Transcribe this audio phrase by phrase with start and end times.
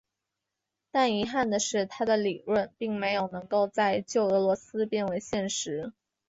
[0.89, 5.93] 但遗憾的是他的理论并没有能够在旧俄罗斯变为现实。